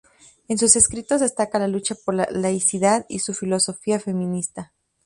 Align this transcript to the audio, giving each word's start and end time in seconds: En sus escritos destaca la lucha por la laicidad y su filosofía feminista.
En 0.47 0.57
sus 0.57 0.75
escritos 0.77 1.21
destaca 1.21 1.59
la 1.59 1.67
lucha 1.67 1.93
por 1.93 2.15
la 2.15 2.27
laicidad 2.31 3.05
y 3.07 3.19
su 3.19 3.35
filosofía 3.35 3.99
feminista. 3.99 4.73